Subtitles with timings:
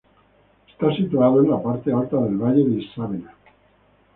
[0.67, 3.35] Está situado en la parte alta del valle del Isábena.